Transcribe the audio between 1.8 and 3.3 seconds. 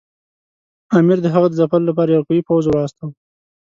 لپاره یو قوي پوځ ورواستاوه.